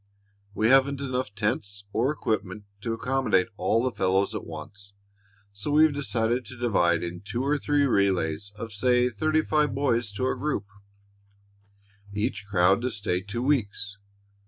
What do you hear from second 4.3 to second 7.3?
at once, so we've decided to divide in